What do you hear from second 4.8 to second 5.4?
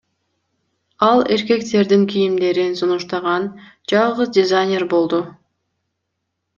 болду.